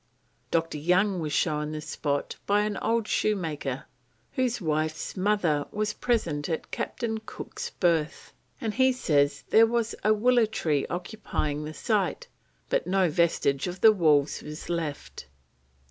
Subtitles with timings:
[0.49, 0.79] Dr.
[0.79, 3.85] Young was shown the spot by an old shoemaker
[4.31, 10.11] whose wife's mother was present at Captain Cook's birth, and he says there was a
[10.11, 12.27] willow tree occupying the site,
[12.67, 15.27] but no vestige of the walls was left.